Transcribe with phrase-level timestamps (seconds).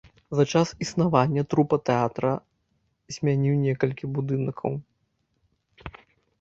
[0.37, 2.31] За час існавання трупа тэатра
[3.19, 4.71] змяніў некалькі будынкаў.